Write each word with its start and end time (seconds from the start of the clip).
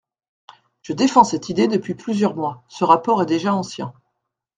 Je 0.81 0.93
défends 0.93 1.23
cette 1.23 1.49
idée 1.49 1.67
depuis 1.67 1.93
plusieurs 1.93 2.35
mois: 2.35 2.63
ce 2.67 2.83
rapport 2.83 3.21
est 3.21 3.27
déjà 3.27 3.53
ancien. 3.53 3.93